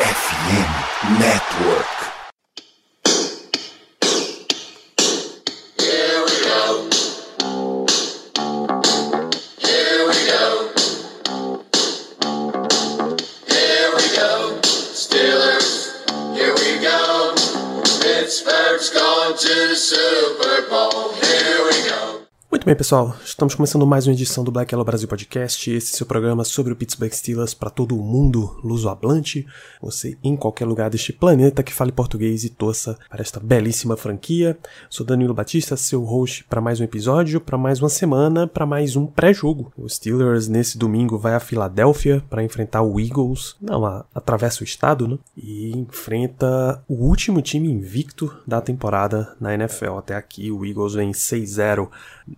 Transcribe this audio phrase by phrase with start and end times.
[0.00, 2.09] FM Network.
[22.70, 23.16] Bem, pessoal.
[23.24, 25.68] Estamos começando mais uma edição do Black Yellow Brasil Podcast.
[25.72, 29.44] Esse é o seu programa sobre o Pittsburgh Steelers para todo o mundo luso-hablante.
[29.82, 34.56] Você em qualquer lugar deste planeta que fale português e torça para esta belíssima franquia.
[34.88, 38.94] Sou Danilo Batista, seu host para mais um episódio, para mais uma semana, para mais
[38.94, 39.72] um pré-jogo.
[39.76, 43.56] O Steelers nesse domingo vai a Filadélfia para enfrentar o Eagles.
[43.60, 45.18] Não, a, atravessa o estado, né?
[45.36, 49.98] E enfrenta o último time invicto da temporada na NFL.
[49.98, 51.88] Até aqui o Eagles vem 6-0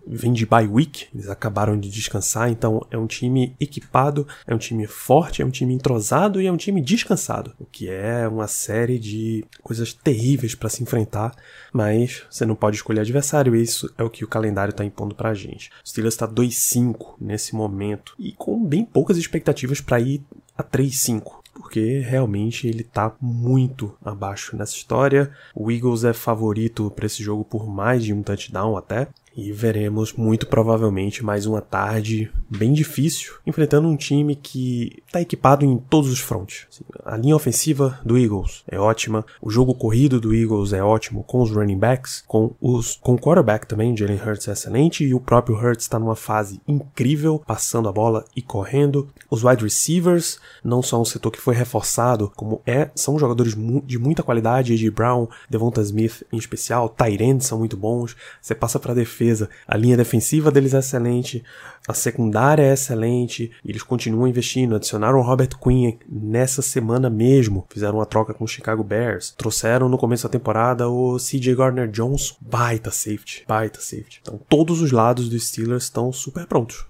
[0.05, 4.57] vem de bye week, eles acabaram de descansar, então é um time equipado, é um
[4.57, 8.47] time forte, é um time entrosado e é um time descansado, o que é uma
[8.47, 11.35] série de coisas terríveis para se enfrentar,
[11.71, 15.15] mas você não pode escolher adversário, e isso é o que o calendário está impondo
[15.15, 15.69] pra gente.
[15.83, 20.23] O Steelers está 2-5 nesse momento e com bem poucas expectativas para ir
[20.57, 25.31] a 3-5 porque realmente ele tá muito abaixo nessa história.
[25.53, 29.07] O Eagles é favorito para esse jogo por mais de um touchdown até.
[29.35, 35.65] E veremos muito provavelmente mais uma tarde bem difícil, enfrentando um time que está equipado
[35.65, 36.67] em todos os frontes.
[36.69, 41.23] Assim, a linha ofensiva do Eagles é ótima, o jogo corrido do Eagles é ótimo,
[41.23, 45.15] com os running backs, com, os, com o quarterback também, Jalen Hurts é excelente, e
[45.15, 49.09] o próprio Hurts está numa fase incrível, passando a bola e correndo.
[49.31, 53.97] Os wide receivers não são um setor que foi reforçado, como é, são jogadores de
[53.97, 54.91] muita qualidade, A.J.
[54.91, 59.49] Brown, Devonta Smith em especial, Tyrande são muito bons, você passa para defesa defesa.
[59.67, 61.43] A linha defensiva deles é excelente,
[61.87, 64.75] a secundária é excelente, eles continuam investindo.
[64.75, 69.31] Adicionaram o Robert Quinn nessa semana mesmo, fizeram uma troca com o Chicago Bears.
[69.31, 74.19] Trouxeram no começo da temporada o CJ Gardner Jones, baita safety, baita safety.
[74.21, 76.85] Então todos os lados dos Steelers estão super prontos.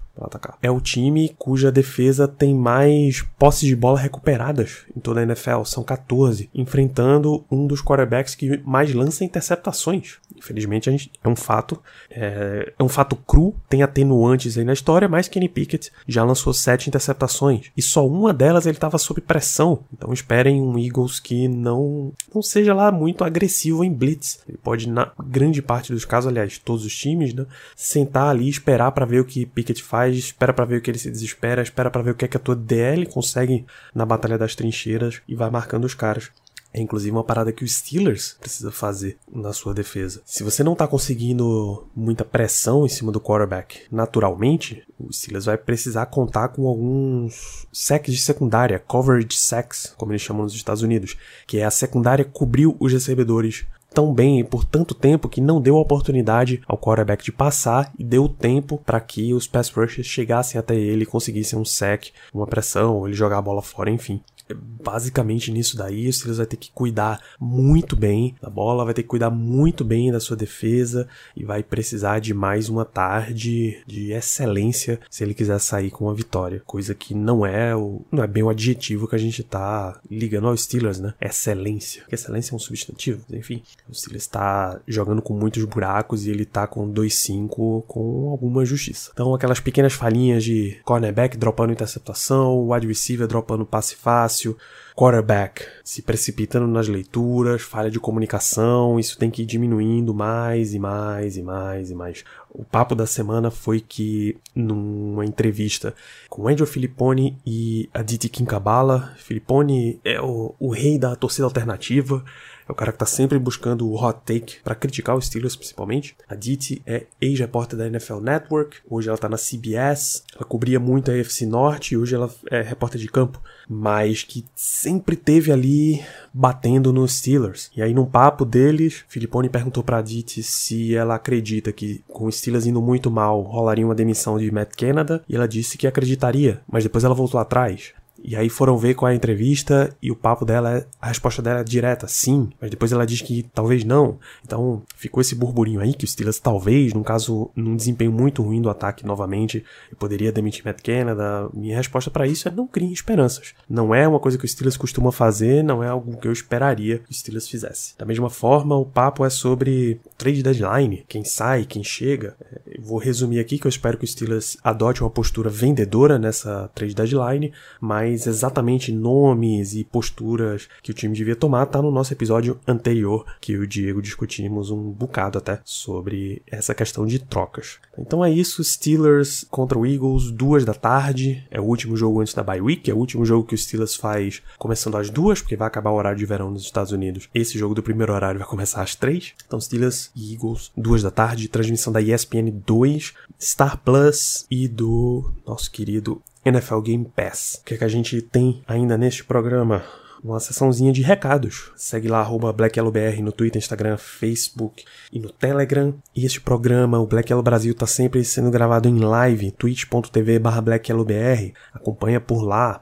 [0.62, 5.64] É o time cuja defesa tem mais posses de bola recuperadas em toda a NFL,
[5.64, 10.18] são 14, enfrentando um dos quarterbacks que mais lança interceptações.
[10.36, 11.80] Infelizmente, gente, é um fato,
[12.10, 16.52] é, é, um fato cru, tem atenuantes aí na história, mas Kenny Pickett já lançou
[16.52, 19.80] sete interceptações e só uma delas ele estava sob pressão.
[19.92, 24.40] Então esperem um Eagles que não não seja lá muito agressivo em blitz.
[24.48, 27.46] Ele pode na grande parte dos casos, aliás, todos os times, né,
[27.76, 30.98] sentar ali, esperar para ver o que Pickett faz, espera para ver o que ele
[30.98, 34.38] se desespera, espera para ver o que é que a tua DL consegue na batalha
[34.38, 36.30] das trincheiras e vai marcando os caras.
[36.74, 40.20] É inclusive uma parada que o Steelers precisa fazer na sua defesa.
[40.24, 45.56] Se você não tá conseguindo muita pressão em cima do quarterback naturalmente, o Steelers vai
[45.56, 51.16] precisar contar com alguns sacks de secundária, coverage sacks, como eles chamam nos Estados Unidos,
[51.46, 53.64] que é a secundária cobriu os recebedores
[53.94, 58.02] tão bem e por tanto tempo que não deu oportunidade ao quarterback de passar e
[58.02, 62.46] deu tempo para que os pass rushers chegassem até ele e conseguissem um sack, uma
[62.46, 64.20] pressão, ou ele jogar a bola fora, enfim
[64.52, 69.02] basicamente nisso daí, o Steelers vai ter que cuidar muito bem da bola, vai ter
[69.02, 74.12] que cuidar muito bem da sua defesa e vai precisar de mais uma tarde de
[74.12, 78.26] excelência se ele quiser sair com uma vitória, coisa que não é o não é
[78.26, 81.14] bem o adjetivo que a gente tá ligando aos Steelers, né?
[81.20, 82.02] Excelência.
[82.02, 83.62] Porque excelência é um substantivo, enfim.
[83.88, 89.10] O Steelers está jogando com muitos buracos e ele tá com 2-5 com alguma justiça.
[89.12, 94.56] Então aquelas pequenas falhinhas de cornerback dropando interceptação, wide receiver dropando passe fácil fácil,
[94.96, 100.78] quarterback se precipitando nas leituras, falha de comunicação, isso tem que ir diminuindo mais e
[100.78, 102.24] mais e mais e mais.
[102.50, 105.94] O papo da semana foi que numa entrevista
[106.28, 112.24] com Andrew Filippone e Aditi Kinkabala, Filippone é o, o rei da torcida alternativa,
[112.68, 116.16] é o cara que tá sempre buscando o hot take para criticar os Steelers principalmente.
[116.28, 121.10] A Diti é ex-repórter da NFL Network, hoje ela tá na CBS, ela cobria muito
[121.10, 126.02] a UFC Norte e hoje ela é repórter de campo, mas que sempre teve ali
[126.32, 127.70] batendo nos Steelers.
[127.76, 132.36] E aí num papo deles, Filipone perguntou pra Diti se ela acredita que com os
[132.36, 136.60] Steelers indo muito mal rolaria uma demissão de Matt Canada, e ela disse que acreditaria,
[136.70, 137.92] mas depois ela voltou atrás.
[138.24, 141.42] E aí foram ver qual é a entrevista e o papo dela, é, a resposta
[141.42, 144.18] dela é direta, sim, mas depois ela diz que talvez não.
[144.42, 148.62] Então ficou esse burburinho aí que o Steelers talvez, num caso, num desempenho muito ruim
[148.62, 149.62] do ataque novamente,
[149.98, 151.50] poderia demitir Matt Canada.
[151.52, 153.52] Minha resposta para isso é não criem esperanças.
[153.68, 157.00] Não é uma coisa que o Steelers costuma fazer, não é algo que eu esperaria
[157.00, 157.94] que o Steelers fizesse.
[157.98, 162.34] Da mesma forma, o papo é sobre trade deadline, quem sai, quem chega.
[162.66, 166.70] Eu vou resumir aqui que eu espero que o Steelers adote uma postura vendedora nessa
[166.74, 171.90] trade deadline, mas quais exatamente nomes e posturas que o time devia tomar tá no
[171.90, 177.78] nosso episódio anterior, que o Diego discutimos um bocado até sobre essa questão de trocas.
[177.98, 182.34] Então é isso, Steelers contra o Eagles, duas da tarde, é o último jogo antes
[182.34, 185.56] da bye week, é o último jogo que o Steelers faz começando às duas, porque
[185.56, 187.28] vai acabar o horário de verão nos Estados Unidos.
[187.34, 189.32] Esse jogo do primeiro horário vai começar às três.
[189.46, 195.32] Então Steelers e Eagles, duas da tarde, transmissão da ESPN 2, Star Plus e do
[195.46, 197.60] nosso querido NFL Game Pass.
[197.60, 199.82] O que, é que a gente tem ainda neste programa?
[200.24, 201.70] uma sessãozinha de recados.
[201.76, 205.94] Segue lá, arroba BlackYellowBR no Twitter, Instagram, Facebook e no Telegram.
[206.16, 210.62] E este programa, o Black Yellow Brasil, está sempre sendo gravado em live, twitch.tv barra
[210.62, 211.52] BlackYellowBR.
[211.74, 212.80] Acompanha por lá,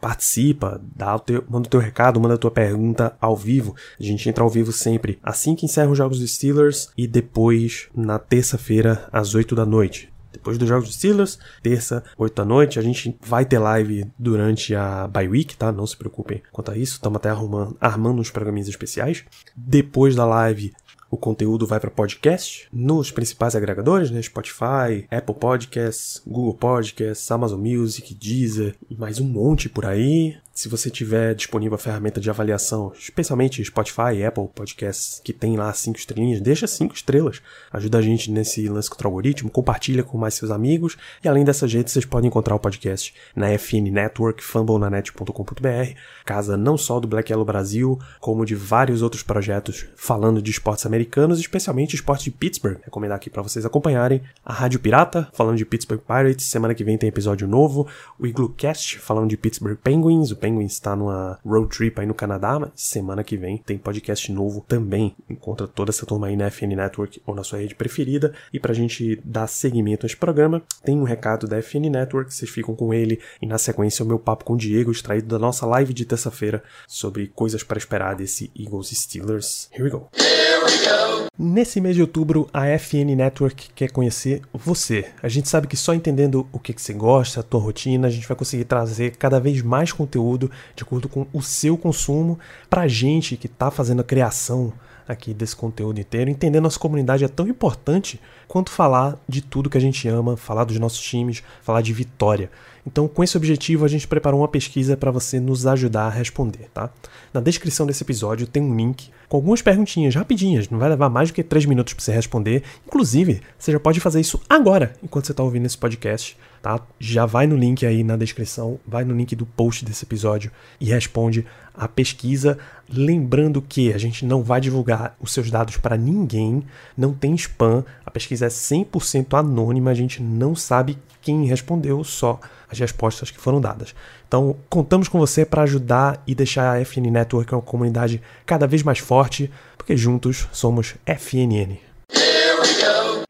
[0.00, 3.74] participa, dá o teu, manda o teu recado, manda a tua pergunta ao vivo.
[3.98, 7.88] A gente entra ao vivo sempre assim que encerra os jogos dos Steelers e depois
[7.94, 12.78] na terça-feira às 8 da noite depois dos jogos dos Steelers, terça, 8 da noite.
[12.78, 15.70] A gente vai ter live durante a bye week, tá?
[15.70, 16.94] Não se preocupem quanto a isso.
[16.94, 19.24] Estamos até arrumando, armando uns programinhas especiais.
[19.56, 20.72] Depois da live,
[21.12, 24.22] o conteúdo vai para podcast nos principais agregadores, né?
[24.22, 30.38] Spotify, Apple Podcasts, Google Podcasts, Amazon Music, Deezer e mais um monte por aí.
[30.54, 35.56] Se você tiver disponível a ferramenta de avaliação, especialmente Spotify e Apple Podcasts, que tem
[35.56, 37.40] lá cinco estrelinhas, deixa cinco estrelas.
[37.72, 40.98] Ajuda a gente nesse lance contra o algoritmo, compartilha com mais seus amigos.
[41.24, 46.76] E além dessas redes, vocês podem encontrar o podcast na FN Network, fumblenanet.com.br, casa não
[46.76, 51.01] só do Black Yellow Brasil, como de vários outros projetos falando de esportes americanos,
[51.40, 52.78] especialmente esporte de Pittsburgh.
[52.84, 56.46] Recomendar aqui para vocês acompanharem a Rádio Pirata, falando de Pittsburgh Pirates.
[56.46, 57.86] Semana que vem tem episódio novo.
[58.18, 60.30] O Igloo Cast, falando de Pittsburgh Penguins.
[60.30, 64.30] O Penguin está numa road trip aí no Canadá, mas semana que vem tem podcast
[64.32, 65.14] novo também.
[65.28, 68.32] Encontra toda essa turma aí na FN Network ou na sua rede preferida.
[68.52, 72.50] E pra gente dar seguimento a esse programa, tem um recado da FN Network, vocês
[72.50, 73.20] ficam com ele.
[73.40, 76.62] E na sequência, o meu papo com o Diego, extraído da nossa live de terça-feira
[76.86, 79.68] sobre coisas para esperar desse Eagles Steelers.
[79.72, 80.08] Here we go.
[80.14, 80.91] Here we go.
[81.38, 85.06] Nesse mês de outubro, a FN Network quer conhecer você.
[85.22, 88.28] A gente sabe que só entendendo o que, você gosta, a tua rotina, a gente
[88.28, 92.38] vai conseguir trazer cada vez mais conteúdo de acordo com o seu consumo
[92.70, 94.72] para gente que está fazendo a criação
[95.06, 96.30] aqui desse conteúdo inteiro.
[96.30, 100.64] Entender nossa comunidade é tão importante quanto falar de tudo que a gente ama, falar
[100.64, 102.50] dos nossos times, falar de vitória.
[102.86, 106.68] Então, com esse objetivo, a gente preparou uma pesquisa para você nos ajudar a responder,
[106.74, 106.90] tá?
[107.32, 111.30] Na descrição desse episódio tem um link com algumas perguntinhas rapidinhas, não vai levar mais
[111.30, 112.62] do que 3 minutos para você responder.
[112.86, 116.80] Inclusive, você já pode fazer isso agora, enquanto você está ouvindo esse podcast tá?
[116.98, 120.50] Já vai no link aí na descrição, vai no link do post desse episódio
[120.80, 121.44] e responde
[121.74, 122.56] a pesquisa.
[122.88, 126.62] Lembrando que a gente não vai divulgar os seus dados para ninguém,
[126.96, 132.38] não tem spam, a pesquisa é 100% anônima, a gente não sabe quem respondeu, só
[132.70, 133.94] as respostas que foram dadas.
[134.26, 138.82] Então, contamos com você para ajudar e deixar a FN Network uma comunidade cada vez
[138.82, 141.91] mais forte, porque juntos somos FNN.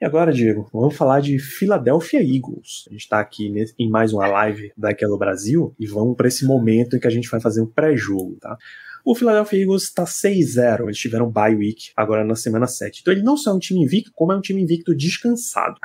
[0.03, 2.87] E agora, Diego, vamos falar de Philadelphia Eagles.
[2.89, 6.97] A gente está aqui em mais uma live daquela Brasil e vamos para esse momento
[6.97, 8.59] em que a gente vai fazer um pré-jogo, tá?
[9.05, 10.87] O Philadelphia Eagles está 6-0.
[10.87, 12.99] Eles tiveram bye week agora na semana 7.
[13.01, 15.77] Então ele não só é um time invicto, como é um time invicto descansado.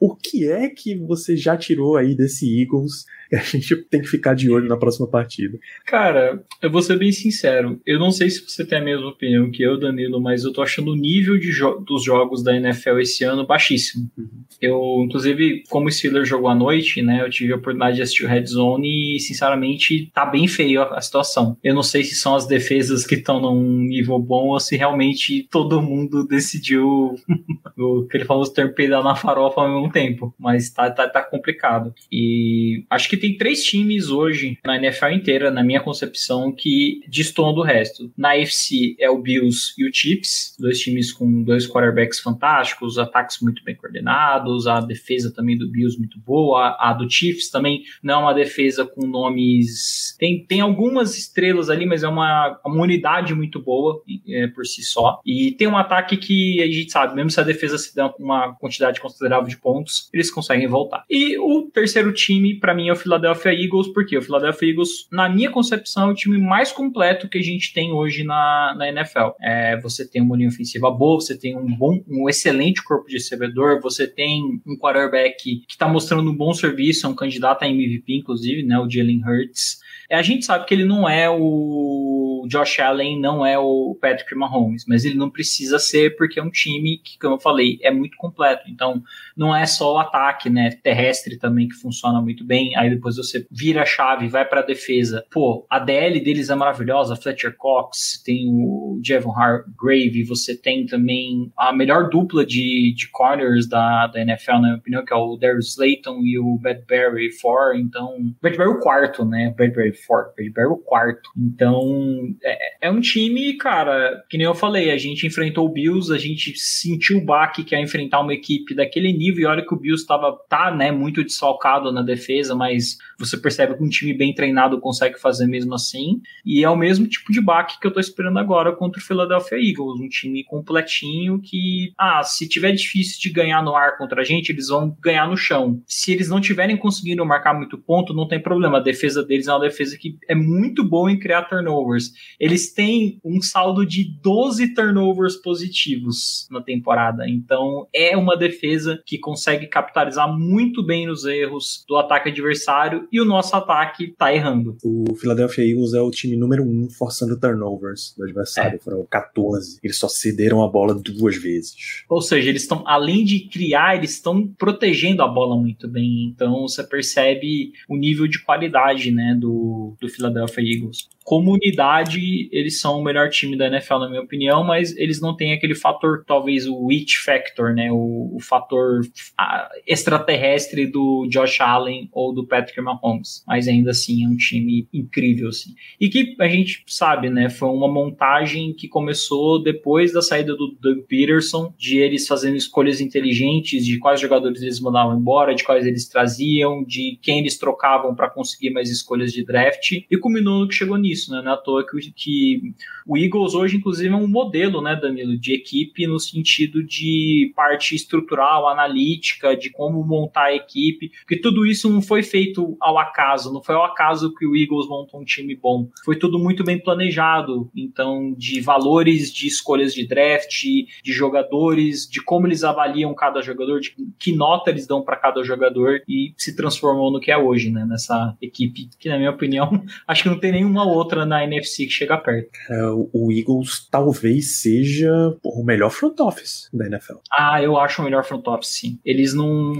[0.00, 4.34] O que é que você já tirou aí desse Eagles a gente tem que ficar
[4.34, 5.58] de olho na próxima partida.
[5.84, 7.80] Cara, eu vou ser bem sincero.
[7.84, 10.62] Eu não sei se você tem a mesma opinião que eu, Danilo, mas eu tô
[10.62, 14.10] achando o nível de jo dos jogos da NFL esse ano baixíssimo.
[14.16, 14.28] Uhum.
[14.60, 18.24] Eu, inclusive, como o Steelers jogou à noite, né, eu tive a oportunidade de assistir
[18.24, 21.56] o Red Zone e, sinceramente, tá bem feio a, a situação.
[21.62, 25.46] Eu não sei se são as defesas que estão num nível bom ou se realmente
[25.50, 27.14] todo mundo decidiu
[27.76, 30.34] o que ele falou, ter peidar na farofa ao mesmo tempo.
[30.38, 31.94] Mas tá, tá, tá complicado.
[32.10, 37.54] E acho que tem três times hoje na NFL inteira, na minha concepção, que destoam
[37.54, 38.10] do resto.
[38.16, 43.38] Na AFC é o Bills e o Chiefs, dois times com dois quarterbacks fantásticos, ataques
[43.40, 48.14] muito bem coordenados, a defesa também do Bills muito boa, a do Chiefs também não
[48.14, 50.16] é uma defesa com nomes.
[50.18, 54.82] Tem, tem algumas estrelas ali, mas é uma, uma unidade muito boa é, por si
[54.82, 55.20] só.
[55.24, 58.54] E tem um ataque que a gente sabe, mesmo se a defesa se dá uma
[58.54, 59.75] quantidade considerável de pontos,
[60.12, 61.04] eles conseguem voltar.
[61.08, 65.28] E o terceiro time, para mim, é o Philadelphia Eagles, porque o Philadelphia Eagles, na
[65.28, 69.30] minha concepção, é o time mais completo que a gente tem hoje na, na NFL.
[69.40, 73.14] É, você tem uma linha ofensiva boa, você tem um bom, um excelente corpo de
[73.14, 77.68] recebedor, você tem um quarterback que está mostrando um bom serviço, é um candidato a
[77.68, 79.78] MVP, inclusive, né, o Jalen Hurts.
[80.08, 82.15] É, a gente sabe que ele não é o
[82.46, 86.50] Josh Allen não é o Patrick Mahomes, mas ele não precisa ser porque é um
[86.50, 88.64] time que, como eu falei, é muito completo.
[88.68, 89.02] Então,
[89.36, 92.76] não é só o ataque, né, terrestre também que funciona muito bem.
[92.76, 95.24] Aí depois você vira a chave, vai para a defesa.
[95.30, 101.52] Pô, a DL deles é maravilhosa, Fletcher Cox, tem o Jevon Hargrave, você tem também
[101.56, 105.36] a melhor dupla de, de corners da, da NFL, na minha opinião, que é o
[105.36, 107.76] Darius Slayton e o Badberry Four.
[107.76, 109.54] Então, Badberry o quarto, né?
[109.56, 111.30] Badberry Four, Badberry o quarto.
[111.36, 116.12] Então, é, é um time, cara, que nem eu falei, a gente enfrentou o Bills,
[116.12, 119.74] a gente sentiu o baque que é enfrentar uma equipe daquele nível, e olha que
[119.74, 124.12] o Bills estava tá, né, muito desfalcado na defesa, mas você percebe que um time
[124.12, 126.20] bem treinado consegue fazer mesmo assim.
[126.44, 129.58] E é o mesmo tipo de baque que eu tô esperando agora contra o Philadelphia
[129.58, 134.24] Eagles, um time completinho que, ah, se tiver difícil de ganhar no ar contra a
[134.24, 135.80] gente, eles vão ganhar no chão.
[135.86, 138.78] Se eles não tiverem conseguindo marcar muito ponto, não tem problema.
[138.78, 142.12] A defesa deles é uma defesa que é muito boa em criar turnovers.
[142.38, 147.28] Eles têm um saldo de 12 turnovers positivos na temporada.
[147.28, 153.20] Então, é uma defesa que consegue capitalizar muito bem nos erros do ataque adversário e
[153.20, 154.76] o nosso ataque tá errando.
[154.82, 158.76] O Philadelphia Eagles é o time número um forçando turnovers do adversário.
[158.76, 158.78] É.
[158.78, 159.78] Foram 14.
[159.82, 162.04] Eles só cederam a bola duas vezes.
[162.08, 166.32] Ou seja, eles estão, além de criar, eles estão protegendo a bola muito bem.
[166.34, 173.00] Então você percebe o nível de qualidade né, do, do Philadelphia Eagles comunidade, eles são
[173.00, 176.68] o melhor time da NFL, na minha opinião, mas eles não têm aquele fator, talvez
[176.68, 177.90] o it factor, né?
[177.90, 179.00] O, o fator
[179.36, 183.42] a, extraterrestre do Josh Allen ou do Patrick Mahomes.
[183.44, 185.74] Mas ainda assim é um time incrível, assim.
[186.00, 187.50] E que a gente sabe, né?
[187.50, 193.00] Foi uma montagem que começou depois da saída do Doug Peterson, de eles fazendo escolhas
[193.00, 198.14] inteligentes de quais jogadores eles mandavam embora, de quais eles traziam, de quem eles trocavam
[198.14, 201.40] para conseguir mais escolhas de draft, e culminou no que chegou nisso isso, né?
[201.42, 202.74] Não é à toa que, que
[203.06, 207.94] o Eagles hoje, inclusive, é um modelo, né, Danilo, de equipe no sentido de parte
[207.94, 213.52] estrutural, analítica, de como montar a equipe, porque tudo isso não foi feito ao acaso,
[213.52, 215.88] não foi ao acaso que o Eagles montou um time bom.
[216.04, 220.64] Foi tudo muito bem planejado, então, de valores de escolhas de draft,
[221.02, 225.44] de jogadores, de como eles avaliam cada jogador, de que nota eles dão para cada
[225.44, 229.84] jogador e se transformou no que é hoje, né, nessa equipe que, na minha opinião,
[230.08, 232.50] acho que não tem nenhuma outra outra na NFC que chega perto.
[232.68, 232.82] É,
[233.12, 235.10] o Eagles talvez seja
[235.42, 237.18] o melhor front office da NFL.
[237.32, 238.98] Ah, eu acho o melhor front office, sim.
[239.04, 239.72] Eles não.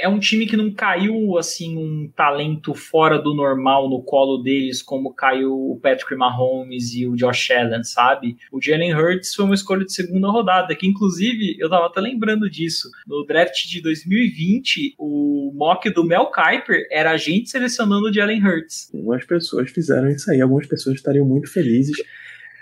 [0.00, 4.80] É um time que não caiu assim um talento fora do normal no colo deles,
[4.80, 8.36] como caiu o Patrick Mahomes e o Josh Allen, sabe?
[8.52, 12.48] O Jalen Hurts foi uma escolha de segunda rodada, que inclusive eu tava até lembrando
[12.48, 12.88] disso.
[13.06, 18.44] No draft de 2020, o mock do Mel Kiper era a gente selecionando o Jalen
[18.44, 18.90] Hurts.
[18.94, 21.96] Algumas pessoas fizeram isso aí, algumas pessoas estariam muito felizes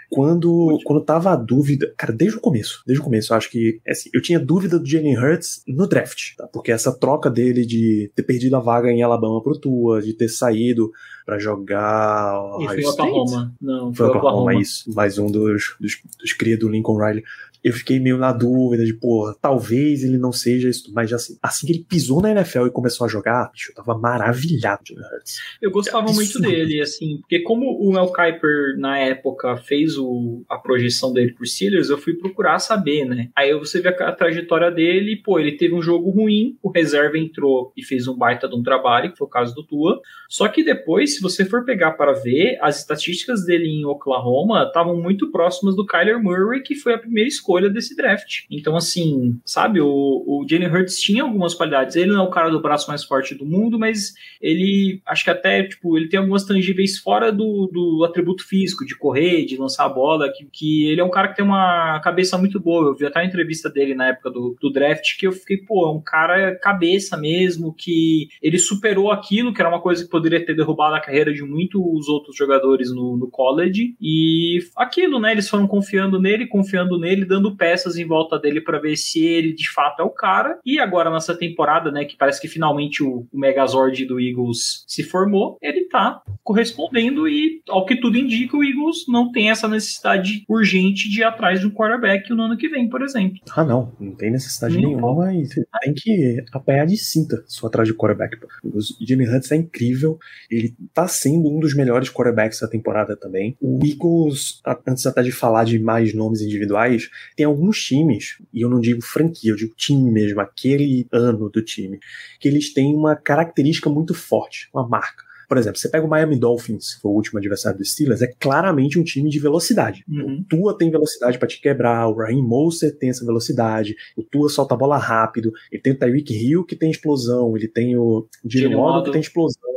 [0.09, 3.81] quando, quando tava a dúvida, cara, desde o começo, desde o começo, eu acho que,
[3.89, 6.47] assim, eu tinha dúvida do Jalen Hurts no draft, tá?
[6.47, 10.29] Porque essa troca dele de ter perdido a vaga em Alabama pro Tua, de ter
[10.29, 10.91] saído
[11.25, 13.55] para jogar foi Oklahoma.
[13.61, 14.93] Não, foi, foi Oklahoma, isso.
[14.95, 17.25] Mais um dos, dos, dos cria do Lincoln Riley
[17.66, 21.66] eu fiquei meio na dúvida de, pô, talvez ele não seja isso, mas assim, assim
[21.66, 25.40] que ele pisou na NFL e começou a jogar, bicho, eu tava maravilhado de Hurts.
[25.61, 30.44] Eu gostava é muito dele, assim, porque como o Mel Kiper na época fez o,
[30.49, 33.30] a projeção dele por Steelers, eu fui procurar saber, né?
[33.35, 36.70] Aí você vê a, a trajetória dele, e, pô, ele teve um jogo ruim, o
[36.70, 40.00] reserva entrou e fez um baita de um trabalho, que foi o caso do Tua.
[40.28, 44.96] Só que depois, se você for pegar para ver, as estatísticas dele em Oklahoma estavam
[44.96, 48.45] muito próximas do Kyler Murray, que foi a primeira escolha escolha desse draft.
[48.51, 51.97] Então, assim, sabe, o, o Jalen Hurts tinha algumas qualidades.
[51.97, 55.31] Ele não é o cara do braço mais forte do mundo, mas ele, acho que
[55.31, 59.87] até, tipo, ele tem algumas tangíveis fora do, do atributo físico, de correr, de lançar
[59.87, 62.89] a bola, que, que ele é um cara que tem uma cabeça muito boa.
[62.89, 65.89] Eu vi até a entrevista dele na época do, do draft, que eu fiquei, pô,
[65.89, 70.45] é um cara cabeça mesmo, que ele superou aquilo, que era uma coisa que poderia
[70.45, 75.49] ter derrubado a carreira de muitos outros jogadores no, no college, e aquilo, né, eles
[75.49, 79.71] foram confiando nele, confiando nele, dando peças em volta dele para ver se ele de
[79.71, 80.59] fato é o cara.
[80.65, 85.03] E agora nessa temporada, né, que parece que finalmente o, o Megazord do Eagles se
[85.03, 90.45] formou, ele tá correspondendo e ao que tudo indica, o Eagles não tem essa necessidade
[90.49, 93.38] urgente de ir atrás de um quarterback no ano que vem, por exemplo.
[93.55, 97.88] Ah, não, não tem necessidade Nem nenhuma e tem que apanhar de cinta só atrás
[97.88, 98.37] de quarterback.
[98.65, 100.19] O Jimmy Hunt é incrível,
[100.50, 103.57] ele tá sendo um dos melhores quarterbacks da temporada também.
[103.61, 108.71] O Eagles, antes até de falar de mais nomes individuais, tem alguns times, e eu
[108.71, 112.00] não digo franquia, eu digo time mesmo, aquele ano do time,
[112.40, 115.26] que eles têm uma característica muito forte, uma marca.
[115.49, 118.26] Por exemplo, você pega o Miami Dolphins, que foi o último adversário dos Steelers, é
[118.26, 120.05] claramente um time de velocidade.
[120.09, 120.40] Uhum.
[120.40, 124.49] O Tua tem velocidade para te quebrar, o Raheem Mostert tem essa velocidade, o Tua
[124.49, 128.26] solta a bola rápido, ele tem o Tyreek Hill que tem explosão, ele tem o
[128.45, 129.75] Jalen que tem explosão.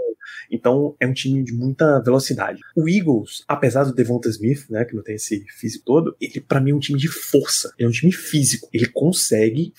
[0.51, 2.61] Então é um time de muita velocidade.
[2.75, 6.59] O Eagles, apesar do Devonta Smith, né, que não tem esse físico todo, ele para
[6.59, 7.73] mim é um time de força.
[7.77, 8.69] Ele é um time físico.
[8.73, 9.73] Ele consegue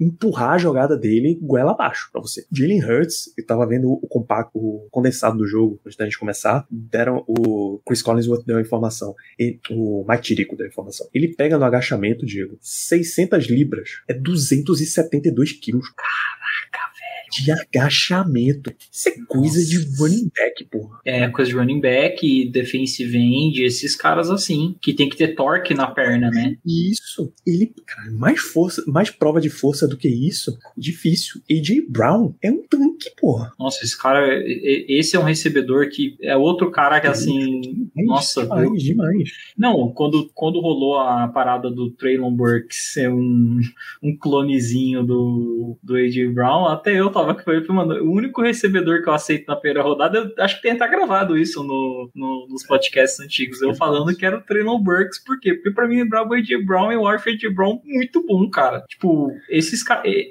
[0.00, 2.46] empurrar a jogada dele goela abaixo pra você.
[2.50, 6.66] Jalen Hurts, eu tava vendo o compacto, o condensado do jogo antes da gente começar,
[6.70, 11.08] deram o Chris Collinsworth deu a informação, e, o Mike Tirico deu a informação.
[11.12, 15.88] Ele pega no agachamento, Diego, 600 libras, é 272 quilos.
[15.90, 16.91] Caraca.
[17.32, 18.72] De agachamento.
[18.90, 21.00] Isso é coisa de running back, porra.
[21.04, 25.74] É coisa de running back, defensive end, esses caras assim, que tem que ter torque
[25.74, 26.56] na perna, né?
[26.66, 27.32] Isso.
[27.46, 31.40] Ele, cara, mais força, mais prova de força do que isso, difícil.
[31.50, 33.52] AJ Brown é um tanque, porra.
[33.58, 37.60] Nossa, esse cara, esse é um recebedor que é outro cara que assim,
[37.96, 39.30] É nossa, demais, eu- demais.
[39.56, 43.60] não, quando, quando rolou a parada do Traylon Burks ser um,
[44.02, 49.02] um clonezinho do, do AJ Brown, até eu tava com ele, mano, o único recebedor
[49.02, 52.46] que eu aceito na primeira rodada, eu acho que tem até gravado isso no, no-
[52.50, 55.54] nos podcasts antigos, eu falando que era o Traylon Burks, por quê?
[55.54, 58.82] Porque pra mim lembrava o AJ Brown e o AJ Brown muito bom, cara.
[58.88, 59.82] Tipo, esses,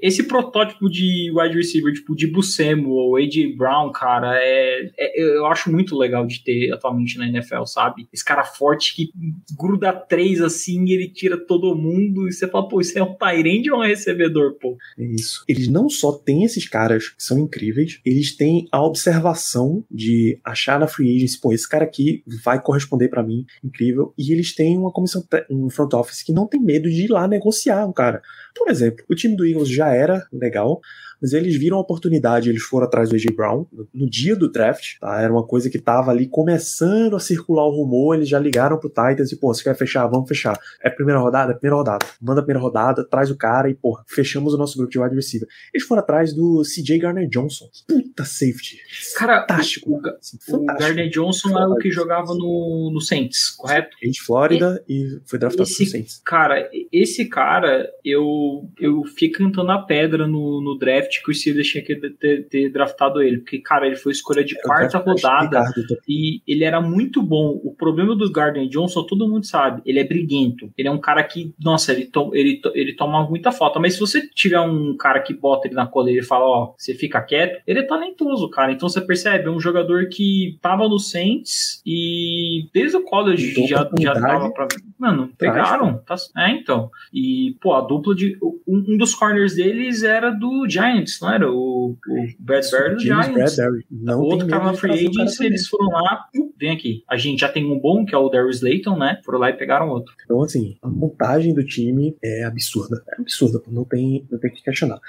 [0.02, 5.46] esse protótipo de wide receiver, tipo, de Buscemo ou AJ Brown, cara, é, é- eu
[5.48, 8.08] acho muito legal de ter atualmente na NFL, sabe?
[8.14, 9.10] Esse cara forte que
[9.58, 13.72] gruda três assim ele tira todo mundo e você fala, pô, isso é um Tyrande
[13.72, 14.78] ou um recebedor, pô?
[14.98, 15.44] É isso.
[15.48, 20.80] Eles não só têm esses caras que são incríveis, eles têm a observação de achar
[20.80, 24.14] na free agency, pô, esse cara aqui vai corresponder pra mim, incrível.
[24.18, 27.28] E eles têm uma comissão, um front office que não tem medo de ir lá
[27.28, 28.22] negociar um cara.
[28.56, 30.82] Por exemplo, o time do Eagles já era legal,
[31.22, 34.52] mas eles viram a oportunidade, eles foram atrás do AJ Brown no, no dia do
[34.52, 35.22] draft, tá?
[35.22, 38.90] Era uma coisa que tava ali começando a circular o rumor, eles já ligaram pro
[38.90, 40.08] Titans e, pô, você quer fechar?
[40.08, 40.58] Vamos fechar.
[40.84, 41.52] É primeira rodada?
[41.52, 42.06] É primeira rodada.
[42.22, 45.16] Manda a primeira rodada, traz o cara e, porra, fechamos o nosso grupo de wide
[45.16, 45.48] receiver.
[45.74, 47.66] Eles foram atrás do CJ Garner Johnson.
[47.88, 48.78] Puta safety.
[49.16, 49.90] Cara, Fantástico.
[49.92, 50.80] o, o, Assim, o fantástico.
[50.80, 53.96] Gardner Johnson é o que jogava no, no Saints, correto?
[54.02, 56.22] Ele de Flórida e foi draftado esse- pro Saints.
[56.26, 61.68] Cara, esse cara, eu, eu fico cantando a pedra no, no draft que o Steelers
[61.68, 63.40] tinha que ter, ter draftado ele.
[63.40, 65.64] Porque, cara, ele foi escolha de quarta rodada.
[66.08, 67.60] E ele era muito bom.
[67.64, 70.72] O problema do Gardner Johnson, todo mundo sabe, ele é briguento.
[70.78, 73.80] Ele é um cara que, nossa, ele, to ele, to ele toma muita falta.
[73.80, 76.94] Mas se você tiver um cara que bota ele na coleira e fala, ó, você
[76.94, 78.72] fica quieto, ele é talentoso, cara.
[78.72, 83.90] Então você percebe, é um jogador que tava no Saints e desde o college já,
[84.00, 84.68] já tava pra.
[85.02, 85.98] Mano, pegaram.
[86.06, 86.92] Tá, é, então.
[87.12, 88.38] E, pô, a dupla de.
[88.68, 91.52] Um, um dos corners deles era do Giants, não era?
[91.52, 93.56] O, o Bradbury do James Giants.
[93.56, 93.86] Bradbury.
[93.90, 97.04] Não O outro tava na free agents, eles foram lá, vem aqui.
[97.10, 99.20] A gente já tem um bom, que é o Darius Layton, né?
[99.26, 100.14] Foram lá e pegaram outro.
[100.24, 103.04] Então, assim, a montagem do time é absurda.
[103.18, 105.00] É absurda, não tem, não tem o que questionar.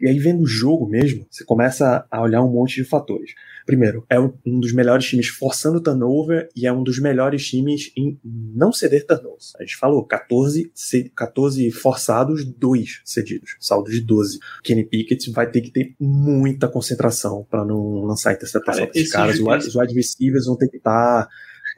[0.00, 3.32] E aí, vendo o jogo mesmo, você começa a olhar um monte de fatores.
[3.66, 8.18] Primeiro, é um dos melhores times forçando turnover e é um dos melhores times em
[8.24, 9.52] não ceder turnovers.
[9.58, 13.56] A gente falou, 14, ce- 14 forçados, 2 cedidos.
[13.60, 14.38] Saldo de 12.
[14.64, 19.12] Kenny Pickett vai ter que ter muita concentração para não lançar interceptação Cara, desses esse
[19.12, 19.66] caras.
[19.66, 21.28] Os wide receivers vão ter que estar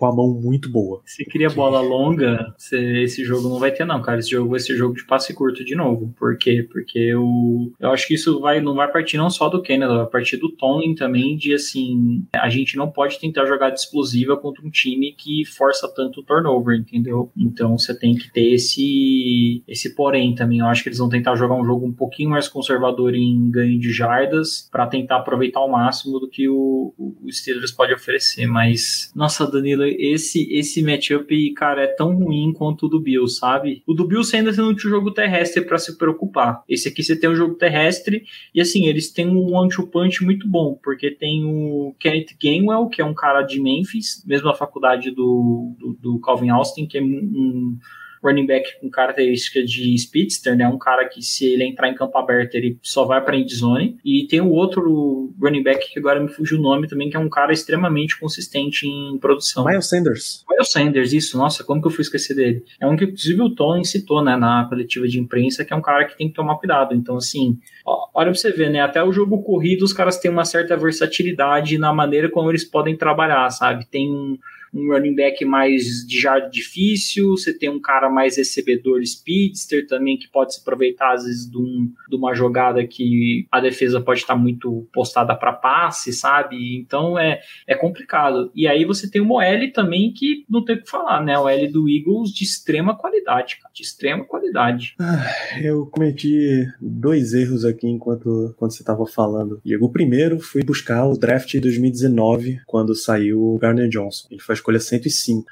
[0.02, 1.00] com a mão muito boa.
[1.06, 4.18] Se queria bola longa, esse jogo não vai ter, não, cara.
[4.18, 6.12] Esse jogo vai ser jogo de passe curto de novo.
[6.18, 6.66] Por quê?
[6.68, 10.06] Porque eu, eu acho que isso vai, não vai partir não só do Canada, vai
[10.06, 14.70] partir do Tomlin também, de assim, a gente não pode tentar jogada explosiva contra um
[14.70, 17.30] time que força tanto o turnover, entendeu?
[17.36, 20.58] Então você tem que ter esse, esse porém também.
[20.58, 23.78] Eu acho que eles vão tentar jogar um jogo um pouquinho mais conservador em ganho
[23.78, 28.48] de jardas para tentar aproveitar ao máximo do que o, o Steelers pode oferecer.
[28.48, 33.82] Mas, nossa, Danilo, esse, esse matchup, cara, é tão ruim quanto o do Bill, sabe?
[33.86, 36.62] O do Bill você ainda tem um jogo terrestre para se preocupar.
[36.68, 38.24] Esse aqui você tem um jogo terrestre
[38.54, 43.00] e assim, eles têm um one-two punch muito bom, porque tem o Kenneth Gainwell, que
[43.00, 47.06] é um cara de Memphis, mesma faculdade do, do, do Calvin Austin, que é um,
[47.06, 47.78] um
[48.22, 50.66] running back com característica de speedster, né?
[50.68, 53.96] Um cara que se ele entrar em campo aberto, ele só vai para end zone.
[54.04, 57.20] E tem o outro running back que agora me fugiu o nome também, que é
[57.20, 59.64] um cara extremamente consistente em produção.
[59.64, 60.44] Miles Sanders.
[60.48, 62.64] Miles Sanders, isso, nossa, como que eu fui esquecer dele?
[62.80, 65.82] É um que inclusive o Tony citou, né, na coletiva de imprensa, que é um
[65.82, 66.94] cara que tem que tomar cuidado.
[66.94, 70.30] Então, assim, ó, olha pra você ver, né, até o jogo corrido os caras têm
[70.30, 73.86] uma certa versatilidade na maneira como eles podem trabalhar, sabe?
[73.86, 74.38] Tem um,
[74.72, 80.16] um running back mais de jarda difícil, você tem um cara mais recebedor speedster também,
[80.16, 84.20] que pode se aproveitar às vezes de, um, de uma jogada que a defesa pode
[84.20, 86.76] estar muito postada para passe, sabe?
[86.76, 88.50] Então é, é complicado.
[88.54, 91.38] E aí você tem uma OL também que não tem o que falar, né?
[91.38, 94.94] O L do Eagles de extrema qualidade, cara, de extrema qualidade.
[94.98, 95.26] Ah,
[95.62, 99.60] eu cometi dois erros aqui enquanto, enquanto você estava falando.
[99.64, 104.28] Diego, o primeiro foi buscar o draft de 2019, quando saiu o Garner Johnson.
[104.30, 105.44] Ele foi escolha 105.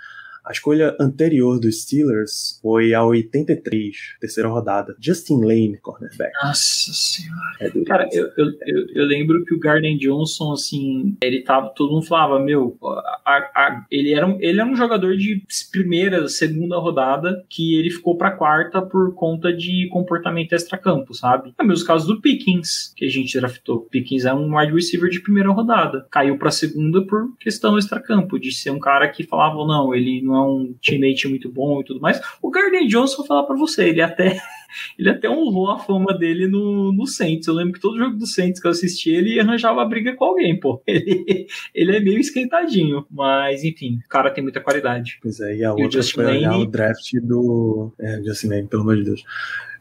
[0.50, 4.96] A escolha anterior dos Steelers foi a 83, terceira rodada.
[4.98, 6.32] Justin Lane, cornerback.
[6.42, 7.40] Nossa senhora.
[7.60, 11.68] É Cara, eu, eu, eu, eu, lembro que o Garden Johnson, assim, ele tava.
[11.68, 12.76] Todo mundo falava, meu,
[13.24, 17.90] a, a, ele, era um, ele era um jogador de primeira, segunda rodada, que ele
[17.90, 21.54] ficou pra quarta por conta de comportamento extra-campo, sabe?
[21.56, 23.82] É o mesmo caso do Pickens, que a gente draftou.
[23.82, 26.08] Pickens é um wide receiver de primeira rodada.
[26.10, 30.39] Caiu pra segunda por questão extra-campo, de ser um cara que falava, não, ele não
[30.40, 32.20] é um teammate muito bom e tudo mais.
[32.42, 34.40] O Garden Johnson, vou falar para você, ele até
[34.98, 37.46] ele até honrou a fama dele no, no Saints.
[37.46, 40.58] Eu lembro que todo jogo do Saints que eu assisti, ele arranjava briga com alguém,
[40.58, 40.82] pô.
[40.90, 45.18] Ele, ele é meio esquentadinho, mas enfim, o cara tem muita qualidade.
[45.22, 47.92] Pois é, e a outra foi olhar o draft do.
[47.98, 49.24] É, Justin Lane, pelo amor de Deus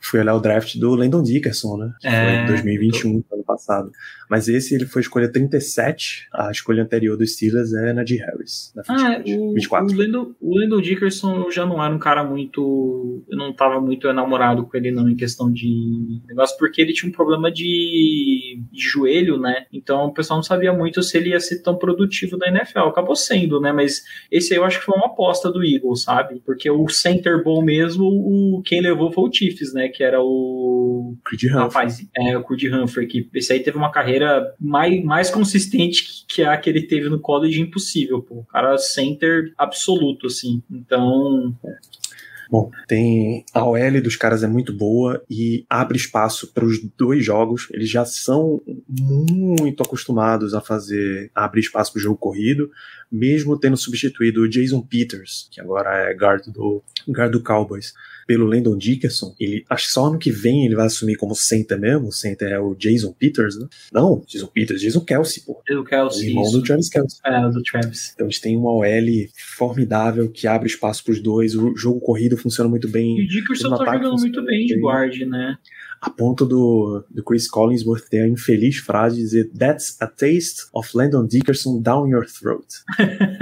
[0.01, 1.93] fui olhar o draft do Landon Dickerson, né?
[1.99, 3.35] Que é, foi em 2021, tô...
[3.35, 3.91] ano passado.
[4.29, 8.73] Mas esse ele foi escolha 37, a escolha anterior dos Steelers é na de Harris.
[8.75, 9.93] Na ah, o, 24.
[9.93, 13.23] O Landon, o Landon Dickerson eu já não era um cara muito.
[13.27, 17.09] Eu não tava muito enamorado com ele, não, em questão de negócio, porque ele tinha
[17.09, 19.65] um problema de, de joelho, né?
[19.71, 22.79] Então o pessoal não sabia muito se ele ia ser tão produtivo na NFL.
[22.79, 23.71] Acabou sendo, né?
[23.71, 26.41] Mas esse aí eu acho que foi uma aposta do Eagles, sabe?
[26.45, 29.89] Porque o center bom mesmo, o quem levou foi o Chiefs, né?
[29.89, 31.15] Que era o.
[31.25, 31.63] Creed Humphrey.
[31.63, 36.43] Rapaz, é, o Creed Humphrey, que esse aí teve uma carreira mais, mais consistente que
[36.43, 38.35] a que ele teve no college impossível, pô.
[38.35, 40.61] O cara center absoluto, assim.
[40.69, 41.55] Então.
[42.49, 47.23] Bom, tem a OL dos caras é muito boa e abre espaço para os dois
[47.23, 47.67] jogos.
[47.71, 52.71] Eles já são muito acostumados a fazer abrir espaço para o jogo corrido,
[53.11, 57.93] mesmo tendo substituído o Jason Peters, que agora é guard do guard do Cowboys
[58.29, 61.79] pelo Landon Dickerson, ele acho que só ano que vem ele vai assumir como center
[61.79, 62.09] mesmo.
[62.09, 63.67] O center é o Jason Peters, né?
[63.91, 65.59] Não, Jason Peters, Jason Kelsey, pô.
[65.67, 66.27] Jason Kelsey.
[66.27, 66.51] O irmão isso.
[66.51, 67.19] do Travis Kelsey.
[67.25, 68.11] É, do Travis.
[68.13, 68.85] Então eles têm uma OL
[69.57, 71.55] formidável que abre espaço para os dois.
[71.55, 73.17] O jogo corrido funciona muito bem.
[73.17, 75.57] E o Dickerson tá jogando muito bem de guard, né?
[76.01, 80.69] A ponto do, do Chris Collinsworth ter a infeliz frase de dizer That's a taste
[80.73, 82.67] of Landon Dickerson down your throat.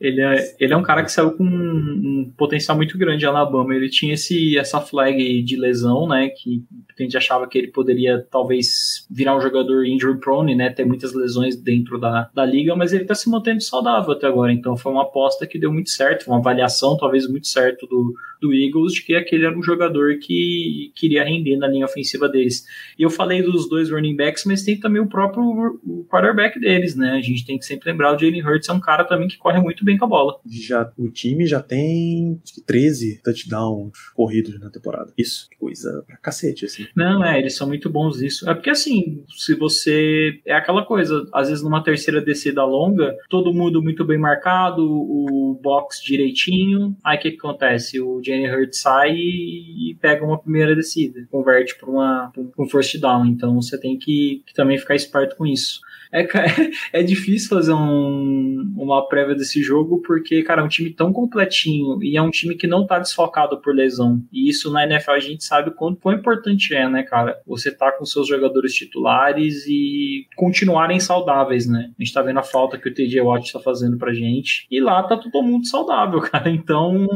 [0.00, 3.28] ele, é, ele é um cara que saiu com um, um potencial muito grande em
[3.28, 3.74] Alabama.
[3.74, 6.28] Ele tinha esse, essa flag de lesão, né?
[6.28, 6.64] Que
[6.98, 10.70] a gente achava que ele poderia talvez virar um jogador injury prone, né?
[10.70, 14.52] Ter muitas lesões dentro da, da liga, mas ele tá se mantendo saudável até agora.
[14.52, 18.54] Então foi uma aposta que deu muito certo, uma avaliação talvez muito certo do, do
[18.54, 22.64] Eagles de que aquele era um jogador que queria render na linha ofensiva deles.
[22.96, 25.42] E eu falei dos dois running backs, mas tem também o próprio
[25.84, 27.12] o quarterback deles, né?
[27.12, 29.60] A gente tem que sempre lembrar o Jalen Hurts é um cara também que corre
[29.60, 30.38] muito bem com a bola.
[30.46, 35.12] Já, o time já tem 13 touchdowns corridos na temporada.
[35.16, 36.86] Isso, coisa pra cacete, assim.
[36.94, 38.48] Não, é, eles são muito bons nisso.
[38.48, 40.40] É porque assim, se você.
[40.44, 45.58] É aquela coisa, às vezes numa terceira descida longa, todo mundo muito bem marcado, o
[45.62, 46.94] box direitinho.
[47.02, 48.00] Aí o que, que acontece?
[48.00, 53.26] O Jalen Hurts sai e, pega uma primeira descida, converte para uma um first down.
[53.26, 55.80] Então você tem que, que também ficar esperto com isso.
[56.12, 56.26] É,
[57.00, 62.02] é difícil fazer um, uma prévia desse jogo porque, cara, é um time tão completinho
[62.02, 64.22] e é um time que não tá desfocado por lesão.
[64.32, 67.40] E isso na NFL a gente sabe quanto quão importante é, né, cara?
[67.46, 71.90] Você tá com seus jogadores titulares e continuarem saudáveis, né?
[71.98, 74.66] A gente tá vendo a falta que o TJ Watt tá fazendo pra gente.
[74.70, 76.50] E lá tá todo mundo saudável, cara.
[76.50, 77.06] Então,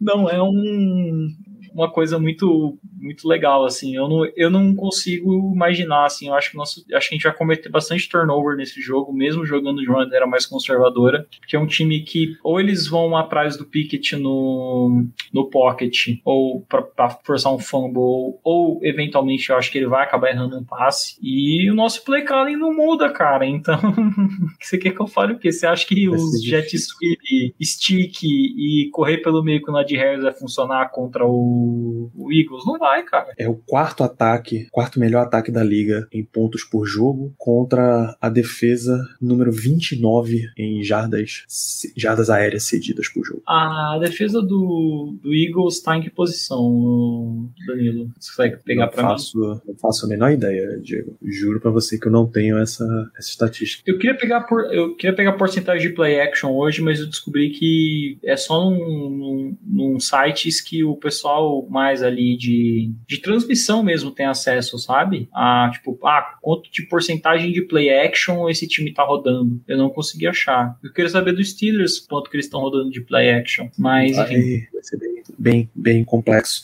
[0.00, 1.28] não é um,
[1.72, 3.96] uma coisa muito muito legal assim.
[3.96, 6.28] Eu não, eu não consigo imaginar assim.
[6.28, 9.44] Eu acho que nosso, acho que a gente vai cometer bastante turnover nesse jogo, mesmo
[9.44, 13.56] jogando de uma maneira mais conservadora, porque é um time que ou eles vão atrás
[13.56, 19.78] do Pickett no no pocket ou para forçar um fumble ou eventualmente eu acho que
[19.78, 21.18] ele vai acabar errando um passe.
[21.22, 23.46] E o nosso play calling não muda, cara.
[23.46, 23.78] Então,
[24.60, 25.50] você quer que eu fale o quê?
[25.50, 30.22] Você acha que os jet sweep, stick e correr pelo meio com o Nadir Harris
[30.22, 32.64] vai funcionar contra o o, o Eagles.
[32.66, 33.32] Não vai, cara.
[33.38, 38.28] É o quarto ataque, quarto melhor ataque da liga em pontos por jogo contra a
[38.28, 41.44] defesa número 29 em jardas,
[41.96, 43.42] jardas aéreas cedidas por jogo.
[43.46, 48.10] A defesa do, do Eagles está em que posição, Danilo?
[48.18, 49.16] Você consegue pegar para mim?
[49.34, 51.16] Não faço a menor ideia, Diego.
[51.22, 52.84] Juro para você que eu não tenho essa,
[53.16, 53.82] essa estatística.
[53.90, 57.50] Eu queria pegar por, eu queria pegar porcentagem de play action hoje, mas eu descobri
[57.50, 63.82] que é só num, num, num sites que o pessoal mais ali de, de transmissão
[63.82, 65.28] mesmo tem acesso, sabe?
[65.32, 69.60] A tipo, ah, quanto de porcentagem de play action esse time tá rodando?
[69.66, 70.78] Eu não consegui achar.
[70.82, 74.66] Eu queria saber dos Steelers quanto que eles estão rodando de play action, mas enfim.
[74.72, 76.62] Vai ser bem, bem, bem complexo.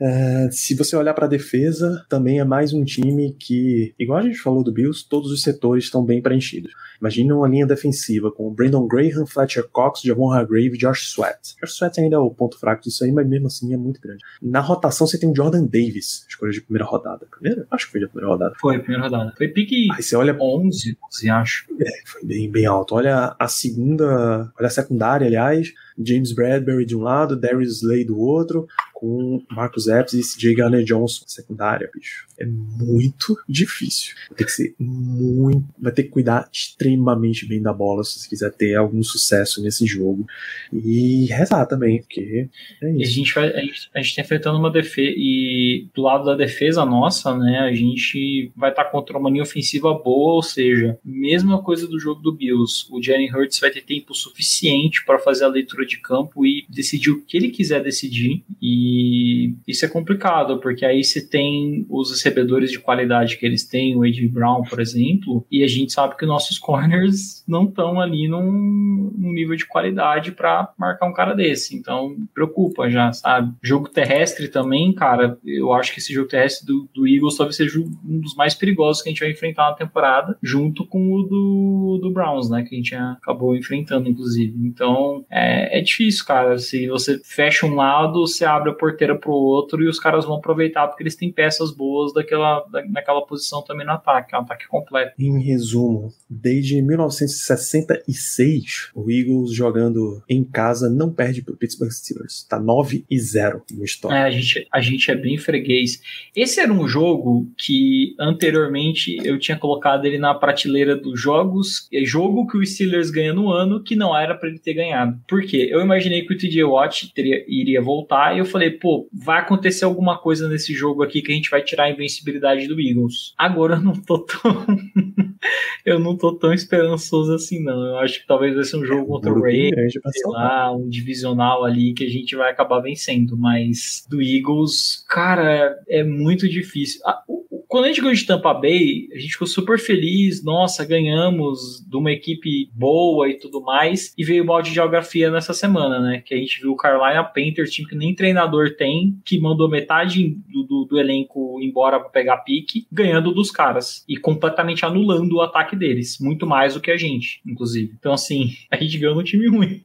[0.00, 4.22] Uh, se você olhar para a defesa, também é mais um time que, igual a
[4.22, 6.72] gente falou do Bills, todos os setores estão bem preenchidos.
[7.00, 11.54] Imagina uma linha defensiva com Brandon Graham, Fletcher Cox, Javon Hargrave e Josh Sweat.
[11.60, 14.24] Josh Sweat ainda é o ponto fraco disso aí, mas mesmo assim é muito grande.
[14.40, 17.26] Na rotação você tem o Jordan Davis, escolha de primeira rodada.
[17.30, 17.66] Primeira?
[17.70, 18.54] Acho que foi de primeira rodada.
[18.58, 19.34] Foi, primeira rodada.
[19.36, 21.66] Foi pique Aí você olha 11, 11 acho.
[21.80, 22.94] É, foi bem, bem alto.
[22.94, 25.72] Olha a segunda, olha a secundária, aliás.
[26.04, 30.84] James Bradbury de um lado, Darius Slay do outro, com Marcus Epps e CJ Garner
[30.84, 32.26] Johnson secundária, bicho.
[32.40, 34.14] É muito difícil.
[34.30, 35.64] Vai ter que ser muito.
[35.78, 39.84] Vai ter que cuidar extremamente bem da bola se você quiser ter algum sucesso nesse
[39.84, 40.26] jogo.
[40.72, 42.48] E rezar também, porque
[42.82, 43.02] é isso.
[43.02, 43.48] a gente vai.
[43.50, 45.12] A gente, a gente tá enfrentando uma defesa.
[45.14, 49.42] E do lado da defesa nossa, né, a gente vai estar tá contra uma linha
[49.42, 52.86] ofensiva boa, ou seja, mesma coisa do jogo do Bills.
[52.90, 57.10] O Jalen Hurts vai ter tempo suficiente para fazer a leitura de campo e decidir
[57.10, 58.42] o que ele quiser decidir.
[58.62, 63.96] E isso é complicado, porque aí você tem os recebedores de qualidade que eles têm,
[63.96, 64.28] o A.J.
[64.28, 69.32] Brown, por exemplo, e a gente sabe que nossos corners não estão ali num, num,
[69.32, 71.76] nível de qualidade para marcar um cara desse.
[71.76, 73.52] Então, preocupa já, sabe?
[73.62, 77.78] Jogo terrestre também, cara, eu acho que esse jogo terrestre do, do Eagles talvez seja
[77.80, 81.98] um dos mais perigosos que a gente vai enfrentar na temporada, junto com o do,
[82.02, 82.62] do Browns, né?
[82.62, 84.54] Que a gente acabou enfrentando, inclusive.
[84.66, 86.58] Então, é, é difícil, cara.
[86.58, 90.36] Se você fecha um lado, você abre a porteira pro outro e os caras vão
[90.36, 94.34] aproveitar porque eles têm peças boas daquela, da, naquela posição também no ataque.
[94.34, 95.14] É um ataque completo.
[95.18, 102.46] Em resumo, desde 1966, o Eagles jogando em casa não perde pro Pittsburgh Steelers.
[102.48, 104.16] Tá 9 e 0 no história.
[104.16, 106.00] É, a gente, a gente é bem freguês.
[106.34, 112.04] Esse era um jogo que anteriormente eu tinha colocado ele na prateleira dos jogos, é
[112.04, 115.18] jogo que o Steelers ganha no ano que não era para ele ter ganhado.
[115.28, 115.68] Por quê?
[115.70, 119.84] Eu imaginei que o TJ Watt teria, iria voltar e eu falei, pô, vai acontecer
[119.84, 123.34] alguma coisa nesse jogo aqui que a gente vai tirar a invencibilidade do Eagles.
[123.38, 124.66] Agora eu não tô tão.
[125.86, 127.86] eu não tô tão esperançoso assim, não.
[127.86, 130.88] Eu acho que talvez vai ser um jogo é, contra o Ray, sei lá, um
[130.88, 133.36] divisional ali que a gente vai acabar vencendo.
[133.36, 137.00] Mas do Eagles, cara, é muito difícil.
[137.06, 137.22] Ah,
[137.70, 141.96] quando a gente ganhou de Tampa Bay, a gente ficou super feliz, nossa, ganhamos de
[141.96, 146.20] uma equipe boa e tudo mais, e veio o balde de geografia nessa semana, né?
[146.24, 150.36] Que a gente viu o Carolina Panthers, time que nem treinador tem, que mandou metade
[150.52, 155.42] do, do, do elenco embora para pegar pique, ganhando dos caras e completamente anulando o
[155.42, 157.92] ataque deles, muito mais do que a gente, inclusive.
[157.98, 159.82] Então, assim, a gente ganhou um time ruim.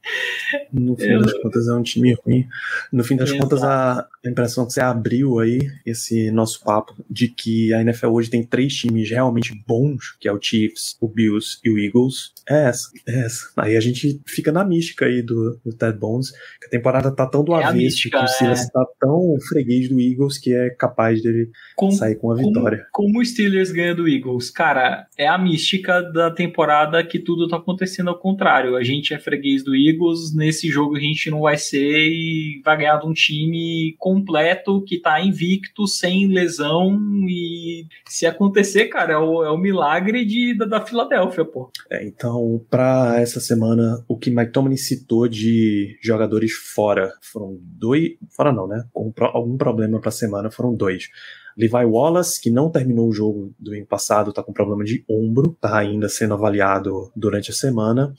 [0.72, 2.46] No fim das contas, é um time ruim.
[2.92, 3.42] No fim das Exato.
[3.42, 8.30] contas, a impressão que você abriu aí, esse nosso papo, de que a NFL hoje
[8.30, 12.68] tem três times realmente bons, que é o Chiefs, o Bills e o Eagles, é
[12.68, 13.50] essa, é essa.
[13.56, 17.26] Aí a gente fica na mística aí do, do Ted Bones, que a temporada tá
[17.26, 18.70] tão do é avesso, mística, que o Silas é.
[18.70, 22.86] tá tão freguês do Eagles que é capaz dele como, sair com a vitória.
[22.92, 24.50] Como, como o Steelers ganha do Eagles?
[24.50, 28.76] Cara, é a mística da temporada que tudo tá acontecendo ao contrário.
[28.76, 32.76] A gente é freguês do Eagles, nesse jogo a gente não vai ser e vai
[32.76, 39.18] ganhar de um time completo que tá invicto, sem lesão e se acontecer, cara, é
[39.18, 41.70] o, é o milagre de, da, da Filadélfia, pô.
[41.90, 48.10] É, então, para essa semana, o que Mike Tomlin citou de jogadores fora foram dois.
[48.34, 48.84] Fora não, né?
[48.92, 51.08] Com algum problema pra semana foram dois.
[51.56, 55.56] Levi Wallace, que não terminou o jogo do ano passado, tá com problema de ombro,
[55.60, 58.12] tá ainda sendo avaliado durante a semana.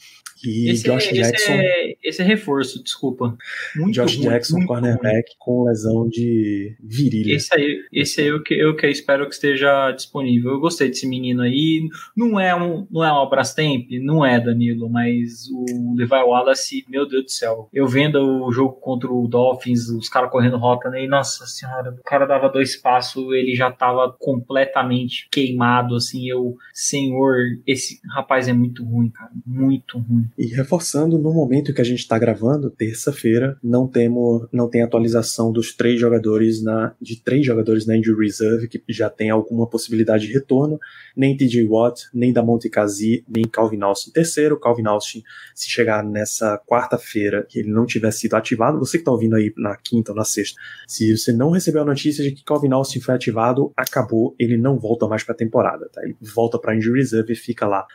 [0.44, 1.54] E esse Josh Jackson.
[1.54, 3.38] Esse é, esse é, reforço, desculpa.
[3.76, 5.36] Muito Josh ruim, Jackson, muito cornerback, ruim.
[5.40, 7.36] com lesão de virilha.
[7.36, 10.52] Esse aí, esse aí eu, que, eu que espero que esteja disponível.
[10.52, 11.88] Eu gostei desse menino aí.
[12.16, 13.90] Não é um, não é um Abrastemp?
[14.02, 17.70] Não é, Danilo, mas o Levi Wallace, meu Deus do céu.
[17.74, 22.04] Eu vendo o jogo contra o Dolphins, os caras correndo rota nele, nossa senhora, o
[22.04, 28.54] cara dava dois passos, ele já tava completamente queimado, assim, eu, senhor, esse rapaz é
[28.54, 30.26] muito ruim, cara, muito ruim.
[30.38, 34.84] E reforçando, no momento que a gente gente está gravando, terça-feira, não temos, não tem
[34.84, 39.68] atualização dos três jogadores na, de três jogadores na injury reserve que já tem alguma
[39.68, 40.80] possibilidade de retorno,
[41.16, 44.12] nem TJ Watt, nem da Monte Kazi, nem Calvin Austin.
[44.12, 49.02] Terceiro, Calvin Austin, se chegar nessa quarta-feira que ele não tiver sido ativado, você que
[49.02, 52.32] está ouvindo aí na quinta ou na sexta, se você não recebeu a notícia de
[52.32, 56.02] que Calvin Austin foi ativado, acabou, ele não volta mais para a temporada, tá?
[56.04, 57.86] Ele volta para injury reserve e fica lá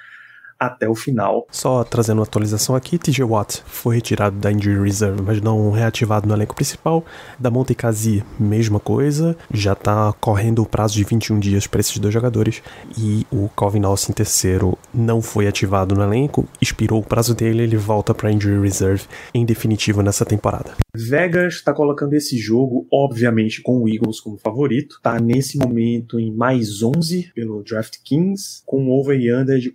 [0.66, 1.46] até o final.
[1.50, 6.28] Só trazendo uma atualização aqui, TJ Watt foi retirado da Injury Reserve, mas não reativado
[6.28, 7.04] no elenco principal.
[7.38, 12.14] Da Montecasi, mesma coisa, já tá correndo o prazo de 21 dias para esses dois
[12.14, 12.62] jogadores.
[12.96, 17.76] E o Calvin Austin terceiro não foi ativado no elenco, expirou o prazo dele, ele
[17.76, 20.72] volta para Injury Reserve em definitivo nessa temporada.
[20.94, 25.00] Vegas está colocando esse jogo, obviamente, com o Eagles como favorito.
[25.02, 29.70] Tá nesse momento em mais 11 pelo DraftKings, com um over e under de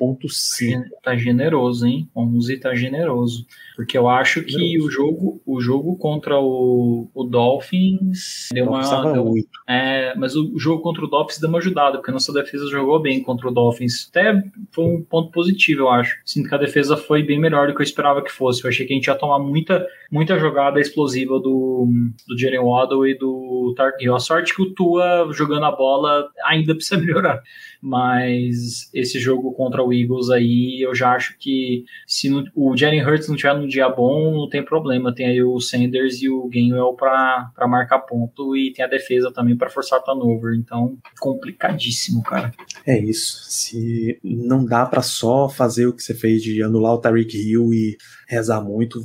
[0.00, 0.84] 43.5.
[1.02, 2.08] Tá generoso, hein?
[2.14, 3.46] 11 tá generoso.
[3.74, 4.86] Porque eu acho que generoso.
[4.86, 9.12] o jogo, o jogo contra o, o Dolphins deu uma.
[9.12, 9.34] Deu,
[9.68, 13.00] é, mas o jogo contra o Dolphins deu uma ajudada, porque a nossa defesa jogou
[13.00, 14.08] bem contra o Dolphins.
[14.10, 16.16] Até foi um ponto positivo, eu acho.
[16.24, 18.64] Sinto que a defesa foi bem melhor do que eu esperava que fosse.
[18.64, 21.88] Eu achei que a gente ia tomar muita, muita jogada explosiva do,
[22.26, 24.14] do Jalen Waddle e do Tark Hill.
[24.14, 27.42] A sorte que o Tua jogando a bola ainda precisa melhorar.
[27.80, 33.04] Mas esse jogo contra o Eagles aí, eu já acho que se no, o Jalen
[33.04, 35.14] Hurts não tiver num dia bom, não tem problema.
[35.14, 39.56] Tem aí o Sanders e o Gainwell para marcar ponto e tem a defesa também
[39.56, 40.54] para forçar turnover.
[40.56, 42.52] Então, complicadíssimo, cara.
[42.86, 43.44] É isso.
[43.48, 47.72] Se não dá para só fazer o que você fez de anular o Tyreek Hill
[47.72, 47.96] e
[48.28, 49.00] rezar muito,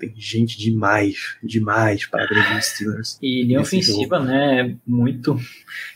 [0.00, 3.18] tem gente demais, demais para agredir os Steelers.
[3.22, 4.28] E linha ofensiva, jogo.
[4.28, 4.76] né?
[4.86, 5.38] Muito.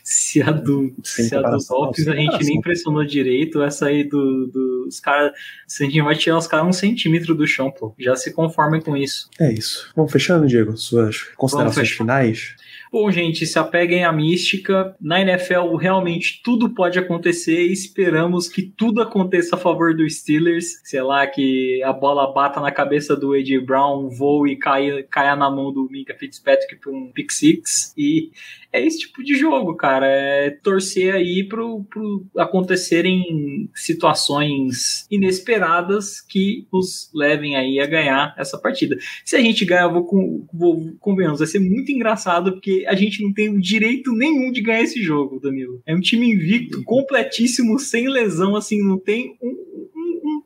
[0.03, 4.47] Se a do, se a do Dolphins a gente nem pressionou direito, essa aí do,
[4.47, 5.33] dos caras.
[5.67, 7.93] Se a gente vai tirar os caras um centímetro do chão, pô.
[7.97, 9.29] Já se conformem com isso.
[9.39, 9.91] É isso.
[9.95, 12.55] Vamos fechando, Diego, suas considerações finais.
[12.91, 14.95] Bom, gente, se apeguem à mística.
[15.01, 20.81] Na NFL, realmente tudo pode acontecer e esperamos que tudo aconteça a favor dos Steelers.
[20.83, 23.59] Sei lá, que a bola bata na cabeça do A.J.
[23.59, 27.93] Brown, voe e caia, caia na mão do Mika Fitzpatrick para um pick six.
[27.97, 28.31] E
[28.75, 30.05] é esse tipo de jogo, cara.
[30.05, 38.57] É torcer aí pro, pro acontecerem situações inesperadas que nos levem aí a ganhar essa
[38.57, 38.97] partida.
[39.23, 40.05] Se a gente ganhar, vou,
[40.53, 44.61] vou convenhamos, vai ser muito engraçado porque a gente não tem o direito nenhum de
[44.61, 45.81] ganhar esse jogo, Danilo.
[45.85, 49.84] É um time invicto, completíssimo, sem lesão, assim, não tem um,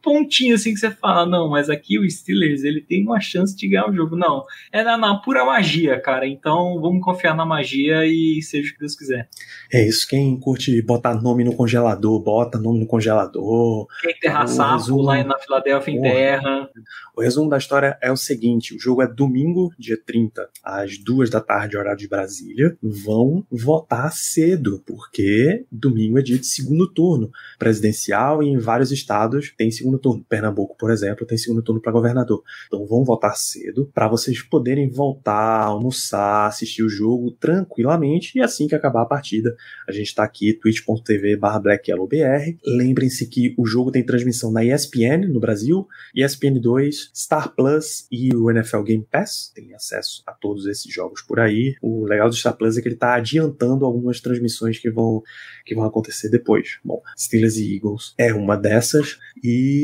[0.02, 3.68] pontinho assim que você fala, não, mas aqui o Steelers ele tem uma chance de
[3.68, 4.16] ganhar o jogo.
[4.16, 6.28] Não, é na, na, pura magia, cara.
[6.28, 9.30] Então vamos confiar na magia e seja o que Deus quiser.
[9.72, 10.08] É isso.
[10.08, 13.88] Quem curte botar nome no congelador, bota nome no congelador.
[14.02, 15.02] Quem enterra sapo resumo...
[15.02, 16.70] lá na Filadélfia em terra.
[17.16, 21.30] O resumo da história é o seguinte: o jogo é domingo, dia 30, às duas
[21.30, 22.78] da tarde, horário de Brasília.
[22.82, 29.54] Vão votar cedo, porque domingo é dia de segundo turno presidencial e em vários estados
[29.58, 30.26] tem segundo turno.
[30.28, 32.44] Pernambuco, por exemplo, tem segundo turno para governador.
[32.68, 38.68] Então vão votar cedo para vocês poderem voltar, almoçar, assistir o jogo tranquilamente e assim
[38.68, 39.56] que acabar a partida,
[39.88, 42.58] a gente está aqui twitch.tv/blackyellowbr.
[42.66, 48.36] Lembrem-se que o jogo tem transmissão na ESPN no Brasil, ESPN 2, Star Plus e
[48.36, 49.52] o NFL Game Pass.
[49.54, 51.76] Tem acesso a todos esses jogos por aí.
[51.82, 55.24] O legal do Star Plus é que ele está adiantando algumas transmissões que vão
[55.66, 56.80] que vão acontecer depois.
[56.84, 59.79] Bom, Steelers e Eagles é uma dessas e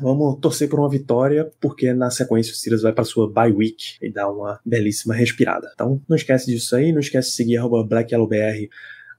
[0.00, 3.96] vamos torcer por uma vitória, porque na sequência o Steelers vai para sua bye week
[4.00, 5.70] e dá uma belíssima respirada.
[5.74, 7.58] Então não esquece disso aí, não esquece de seguir
[7.88, 8.68] BlackYellowBR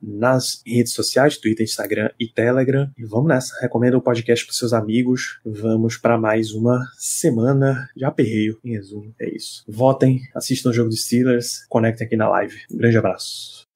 [0.02, 2.90] nas redes sociais, Twitter, Instagram e Telegram.
[2.98, 3.60] E vamos nessa.
[3.62, 5.40] Recomenda o podcast para seus amigos.
[5.46, 8.60] Vamos para mais uma semana de aperreio.
[8.64, 9.64] Em resumo, é isso.
[9.68, 12.56] Votem, assistam o jogo dos Steelers, conectem aqui na live.
[12.72, 13.69] Um grande abraço.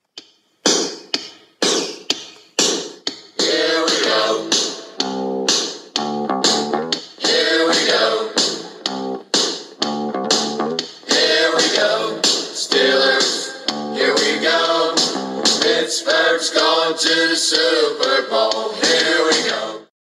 [16.96, 18.83] Georgia Super Bowl.